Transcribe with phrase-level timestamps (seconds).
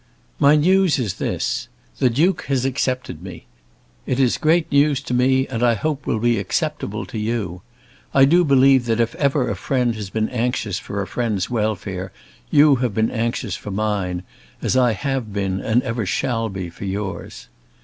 [0.39, 1.67] My news is this.
[1.99, 3.45] The Duke has accepted me.
[4.07, 7.61] It is great news to me, and I hope will be acceptable to you.
[8.11, 12.11] I do believe that if ever a friend has been anxious for a friend's welfare
[12.49, 14.23] you have been anxious for mine,
[14.59, 17.47] as I have been and ever shall be for yours.